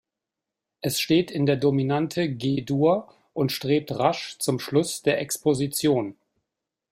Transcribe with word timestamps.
Es 0.81 0.99
steht 0.99 1.29
in 1.29 1.45
der 1.45 1.57
Dominante 1.57 2.27
G-Dur 2.27 3.13
und 3.33 3.51
strebt 3.51 3.91
rasch 3.91 4.39
zum 4.39 4.57
Schluss 4.59 5.03
der 5.03 5.19
Exposition. 5.21 6.15